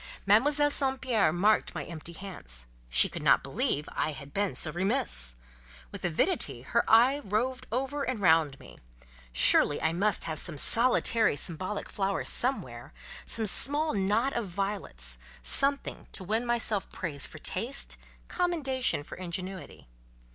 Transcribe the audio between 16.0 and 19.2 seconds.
to win myself praise for taste, commendation for